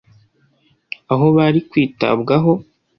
aho 1.13 1.25
bari 1.35 1.59
kwitabwaho 1.69 2.51